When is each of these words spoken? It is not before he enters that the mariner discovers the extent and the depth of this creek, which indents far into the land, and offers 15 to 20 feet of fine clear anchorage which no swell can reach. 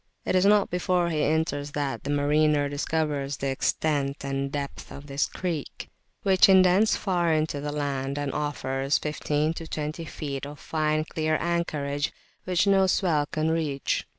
It 0.25 0.33
is 0.35 0.47
not 0.47 0.71
before 0.71 1.09
he 1.09 1.21
enters 1.21 1.73
that 1.73 2.03
the 2.05 2.09
mariner 2.09 2.67
discovers 2.67 3.37
the 3.37 3.49
extent 3.51 4.25
and 4.25 4.45
the 4.45 4.49
depth 4.49 4.91
of 4.91 5.05
this 5.05 5.27
creek, 5.27 5.91
which 6.23 6.49
indents 6.49 6.95
far 6.95 7.31
into 7.31 7.61
the 7.61 7.71
land, 7.71 8.17
and 8.17 8.33
offers 8.33 8.97
15 8.97 9.53
to 9.53 9.67
20 9.67 10.03
feet 10.05 10.47
of 10.47 10.59
fine 10.59 11.05
clear 11.05 11.37
anchorage 11.39 12.11
which 12.45 12.65
no 12.65 12.87
swell 12.87 13.27
can 13.27 13.51
reach. 13.51 14.07